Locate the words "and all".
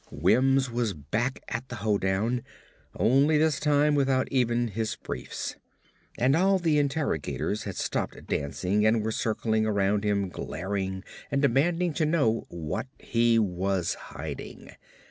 6.17-6.57